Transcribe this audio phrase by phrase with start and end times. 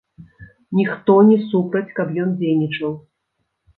[0.77, 2.91] Ніхто не супраць, каб ён дзейнічаў.